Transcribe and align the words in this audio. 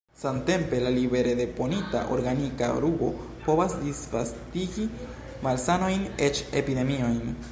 Samtempe 0.19 0.77
la 0.83 0.89
libere 0.93 1.33
deponita 1.41 2.01
organika 2.15 2.69
rubo 2.85 3.11
povas 3.43 3.77
disvastigi 3.83 4.89
malsanojn, 5.47 6.09
eĉ 6.31 6.43
epidemiojn. 6.63 7.27